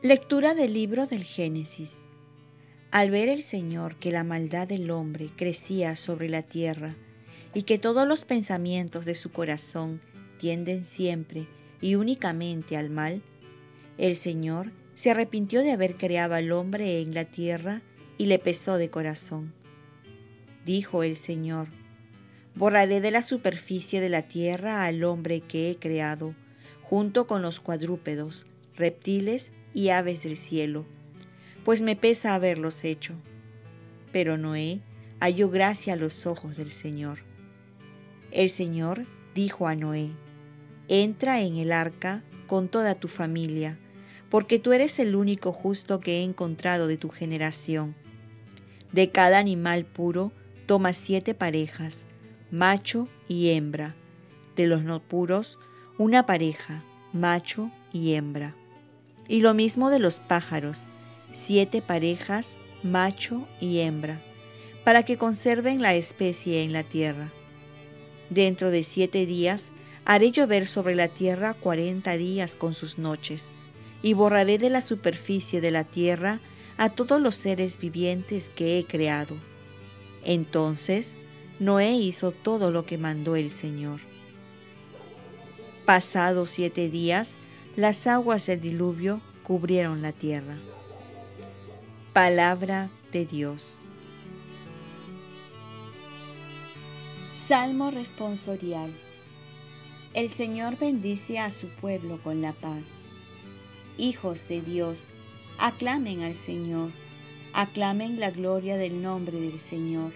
[0.00, 1.96] Lectura del libro del Génesis.
[2.92, 6.94] Al ver el Señor que la maldad del hombre crecía sobre la tierra
[7.52, 10.00] y que todos los pensamientos de su corazón
[10.38, 11.48] tienden siempre
[11.80, 13.22] y únicamente al mal,
[13.98, 17.82] el Señor se arrepintió de haber creado al hombre en la tierra
[18.18, 19.52] y le pesó de corazón.
[20.64, 21.70] Dijo el Señor,
[22.54, 26.36] borraré de la superficie de la tierra al hombre que he creado,
[26.82, 28.46] junto con los cuadrúpedos,
[28.76, 30.86] reptiles y aves del cielo,
[31.64, 33.14] pues me pesa haberlos hecho.
[34.10, 34.80] Pero Noé
[35.20, 37.20] halló gracia a los ojos del Señor.
[38.32, 39.06] El Señor
[39.36, 40.10] dijo a Noé,
[40.88, 43.78] entra en el arca con toda tu familia,
[44.30, 47.94] porque tú eres el único justo que he encontrado de tu generación.
[48.90, 50.32] De cada animal puro
[50.66, 52.06] toma siete parejas,
[52.50, 53.94] macho y hembra.
[54.56, 55.56] De los no puros,
[55.98, 56.82] una pareja,
[57.12, 58.56] macho y hembra.
[59.28, 60.86] Y lo mismo de los pájaros,
[61.30, 64.22] siete parejas, macho y hembra,
[64.84, 67.30] para que conserven la especie en la tierra.
[68.30, 69.72] Dentro de siete días
[70.04, 73.50] haré llover sobre la tierra cuarenta días con sus noches,
[74.00, 76.40] y borraré de la superficie de la tierra
[76.76, 79.36] a todos los seres vivientes que he creado.
[80.24, 81.14] Entonces
[81.58, 84.00] Noé hizo todo lo que mandó el Señor.
[85.84, 87.36] Pasados siete días,
[87.78, 90.58] las aguas del diluvio cubrieron la tierra.
[92.12, 93.78] Palabra de Dios.
[97.34, 98.92] Salmo responsorial.
[100.12, 102.82] El Señor bendice a su pueblo con la paz.
[103.96, 105.10] Hijos de Dios,
[105.60, 106.90] aclamen al Señor,
[107.52, 110.10] aclamen la gloria del nombre del Señor.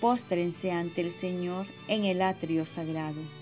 [0.00, 3.39] Póstrense ante el Señor en el atrio sagrado.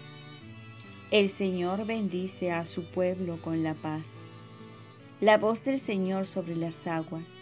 [1.10, 4.16] El Señor bendice a su pueblo con la paz.
[5.20, 7.38] La voz del Señor sobre las aguas,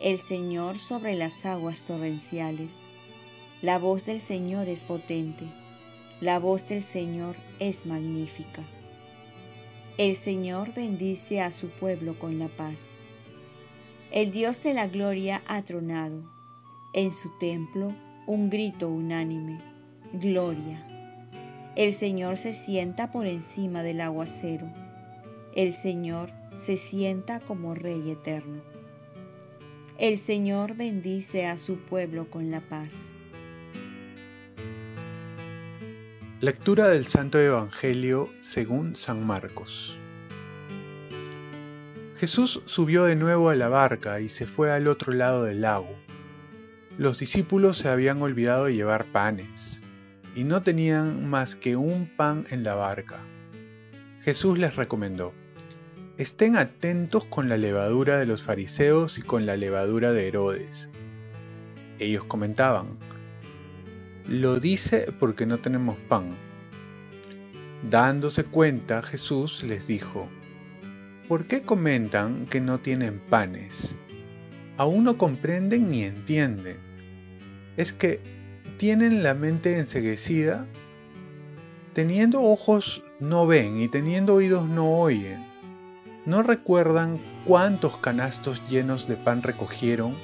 [0.00, 2.82] el Señor sobre las aguas torrenciales.
[3.62, 5.46] La voz del Señor es potente
[6.20, 8.64] la voz del Señor es magnífica.
[9.98, 12.88] El Señor bendice a su pueblo con la paz.
[14.10, 16.24] El Dios de la gloria ha tronado.
[16.92, 17.94] En su templo
[18.26, 19.60] un grito unánime.
[20.12, 20.97] Gloria.
[21.78, 24.68] El Señor se sienta por encima del aguacero.
[25.54, 28.62] El Señor se sienta como Rey eterno.
[29.96, 33.12] El Señor bendice a su pueblo con la paz.
[36.40, 39.96] Lectura del Santo Evangelio según San Marcos.
[42.16, 45.96] Jesús subió de nuevo a la barca y se fue al otro lado del lago.
[46.96, 49.84] Los discípulos se habían olvidado de llevar panes
[50.38, 53.26] y no tenían más que un pan en la barca.
[54.20, 55.34] Jesús les recomendó,
[56.16, 60.92] estén atentos con la levadura de los fariseos y con la levadura de Herodes.
[61.98, 63.00] Ellos comentaban,
[64.28, 66.36] lo dice porque no tenemos pan.
[67.90, 70.28] Dándose cuenta, Jesús les dijo,
[71.26, 73.96] ¿por qué comentan que no tienen panes?
[74.76, 76.78] Aún no comprenden ni entienden.
[77.76, 78.37] Es que
[78.78, 80.66] tienen la mente enseguecida.
[81.94, 85.44] Teniendo ojos no ven y teniendo oídos no oyen.
[86.24, 90.16] ¿No recuerdan cuántos canastos llenos de pan recogieron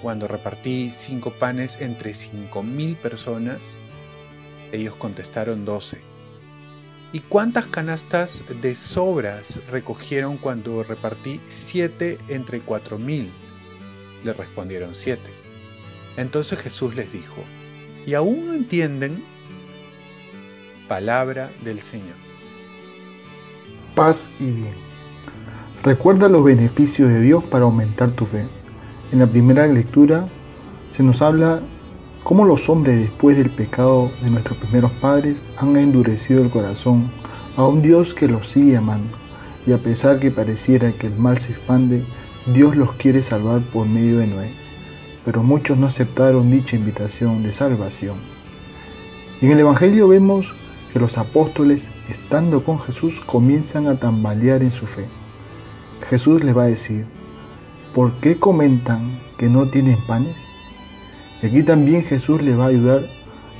[0.00, 3.76] cuando repartí cinco panes entre cinco mil personas?
[4.72, 6.00] Ellos contestaron doce.
[7.12, 13.30] ¿Y cuántas canastas de sobras recogieron cuando repartí siete entre cuatro mil?
[14.24, 15.28] Le respondieron siete.
[16.16, 17.44] Entonces Jesús les dijo,
[18.06, 19.22] ¿y aún no entienden?
[20.88, 22.16] Palabra del Señor.
[23.94, 24.74] Paz y bien.
[25.82, 28.46] Recuerda los beneficios de Dios para aumentar tu fe.
[29.10, 30.28] En la primera lectura
[30.90, 31.60] se nos habla
[32.22, 37.10] cómo los hombres después del pecado de nuestros primeros padres han endurecido el corazón
[37.56, 39.16] a un Dios que los sigue amando.
[39.66, 42.04] Y a pesar que pareciera que el mal se expande,
[42.46, 44.61] Dios los quiere salvar por medio de Noé.
[45.24, 48.16] Pero muchos no aceptaron dicha invitación de salvación.
[49.40, 50.52] Y en el Evangelio vemos
[50.92, 55.06] que los apóstoles, estando con Jesús, comienzan a tambalear en su fe.
[56.08, 57.06] Jesús les va a decir,
[57.94, 60.36] ¿por qué comentan que no tienen panes?
[61.42, 63.02] Y aquí también Jesús les va a ayudar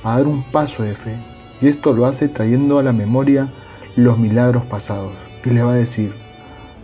[0.03, 1.17] a dar un paso de fe.
[1.61, 3.49] Y esto lo hace trayendo a la memoria
[3.95, 5.13] los milagros pasados.
[5.43, 6.13] Y les va a decir,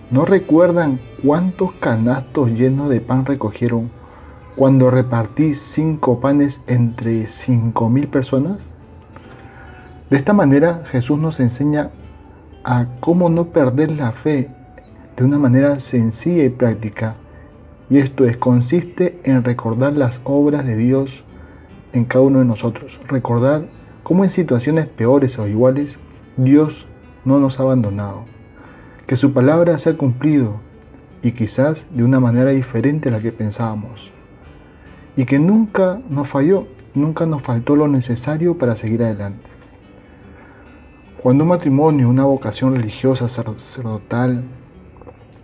[0.09, 3.91] ¿no recuerdan cuántos canastos llenos de pan recogieron
[4.59, 8.73] cuando repartí cinco panes entre cinco mil personas?
[10.09, 11.91] De esta manera Jesús nos enseña
[12.65, 14.49] a cómo no perder la fe
[15.15, 17.15] de una manera sencilla y práctica.
[17.89, 21.23] Y esto es, consiste en recordar las obras de Dios
[21.93, 22.99] en cada uno de nosotros.
[23.07, 23.69] Recordar
[24.03, 25.99] cómo en situaciones peores o iguales
[26.35, 26.85] Dios
[27.23, 28.25] no nos ha abandonado.
[29.07, 30.59] Que su palabra se ha cumplido
[31.21, 34.11] y quizás de una manera diferente a la que pensábamos.
[35.15, 39.49] Y que nunca nos falló, nunca nos faltó lo necesario para seguir adelante.
[41.21, 44.43] Cuando un matrimonio, una vocación religiosa, sacerdotal,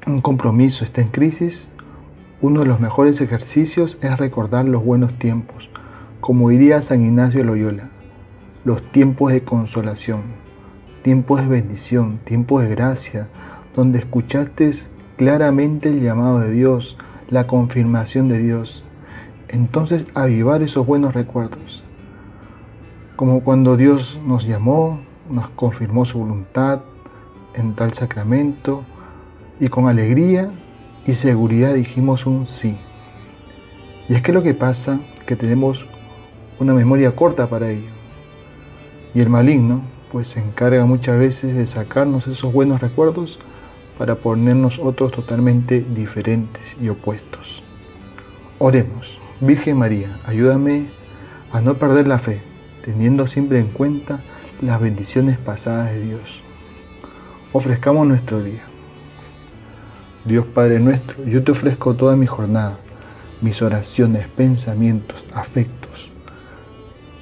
[0.07, 1.67] un compromiso está en crisis,
[2.41, 5.69] uno de los mejores ejercicios es recordar los buenos tiempos,
[6.21, 7.89] como diría San Ignacio de Loyola,
[8.63, 10.21] los tiempos de consolación,
[11.01, 13.27] tiempos de bendición, tiempos de gracia,
[13.75, 14.71] donde escuchaste
[15.17, 16.97] claramente el llamado de Dios,
[17.29, 18.83] la confirmación de Dios.
[19.47, 21.83] Entonces avivar esos buenos recuerdos,
[23.15, 24.99] como cuando Dios nos llamó,
[25.29, 26.81] nos confirmó su voluntad
[27.53, 28.83] en tal sacramento
[29.59, 30.51] y con alegría
[31.05, 32.77] y seguridad dijimos un sí.
[34.09, 35.85] Y es que lo que pasa que tenemos
[36.59, 37.89] una memoria corta para ello.
[39.13, 39.81] Y el maligno
[40.11, 43.39] pues se encarga muchas veces de sacarnos esos buenos recuerdos
[43.97, 47.63] para ponernos otros totalmente diferentes y opuestos.
[48.59, 50.87] Oremos, Virgen María, ayúdame
[51.51, 52.41] a no perder la fe,
[52.85, 54.21] teniendo siempre en cuenta
[54.61, 56.41] las bendiciones pasadas de Dios.
[57.51, 58.63] Ofrezcamos nuestro día.
[60.23, 62.79] Dios Padre nuestro, yo te ofrezco toda mi jornada,
[63.41, 66.09] mis oraciones, pensamientos, afectos,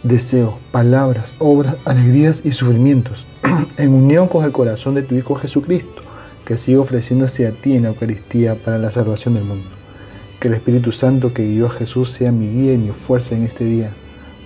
[0.04, 3.25] deseos, palabras, obras, alegrías y sufrimientos,
[3.77, 6.04] en unión con el corazón de tu Hijo Jesucristo,
[6.45, 9.82] que sigue ofreciéndose a ti en la Eucaristía para la salvación del mundo.
[10.43, 13.43] Que el Espíritu Santo que guió a Jesús sea mi guía y mi fuerza en
[13.43, 13.93] este día,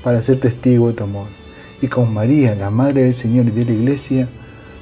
[0.03, 1.25] para ser testigo de tu amor
[1.81, 4.29] y con María, la Madre del Señor y de la Iglesia,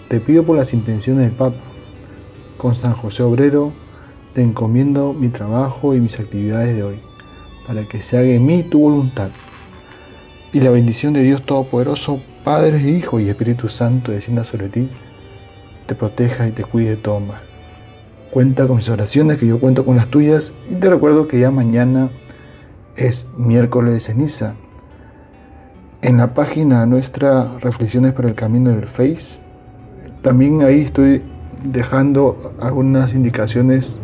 [0.10, 1.62] te pido por las intenciones del Papa.
[2.58, 3.72] Con San José Obrero,
[4.34, 7.00] te encomiendo mi trabajo y mis actividades de hoy,
[7.66, 9.30] para que se haga en mí tu voluntad.
[10.52, 14.90] Y la bendición de Dios Todopoderoso, Padre, Hijo y Espíritu Santo, descienda sobre ti,
[15.86, 17.55] te proteja y te cuide de todo mal.
[18.36, 21.52] Cuenta con mis oraciones, que yo cuento con las tuyas, y te recuerdo que ya
[21.52, 22.10] mañana
[22.98, 24.58] es miércoles de ceniza
[26.02, 29.40] en la página nuestra Reflexiones para el Camino del Face,
[30.22, 31.24] también ahí estoy
[31.64, 34.00] dejando algunas indicaciones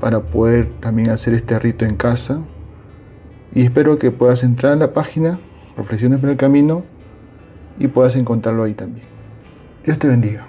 [0.00, 2.40] para poder también hacer este rito en casa.
[3.54, 5.38] Y espero que puedas entrar a la página
[5.76, 6.82] Reflexiones para el Camino
[7.78, 9.04] y puedas encontrarlo ahí también.
[9.84, 10.46] Dios te bendiga.